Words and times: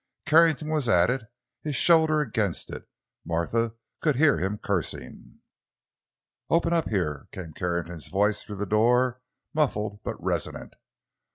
Carrington 0.25 0.69
was 0.69 0.89
at 0.89 1.11
it, 1.11 1.29
his 1.61 1.75
shoulder 1.75 2.21
against 2.21 2.71
it; 2.71 2.87
Martha 3.23 3.75
could 4.01 4.15
hear 4.15 4.39
him 4.39 4.57
cursing. 4.57 5.41
"Open 6.49 6.73
up, 6.73 6.89
here!" 6.89 7.27
came 7.31 7.53
Carrington's 7.53 8.07
voice 8.07 8.41
through 8.41 8.57
the 8.57 8.65
door, 8.65 9.21
muffled, 9.53 9.99
but 10.03 10.15
resonant. 10.19 10.73